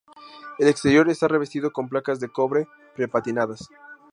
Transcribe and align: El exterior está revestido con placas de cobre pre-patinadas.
El 0.57 0.67
exterior 0.67 1.07
está 1.09 1.27
revestido 1.27 1.71
con 1.71 1.87
placas 1.87 2.19
de 2.19 2.27
cobre 2.29 2.67
pre-patinadas. 2.95 3.69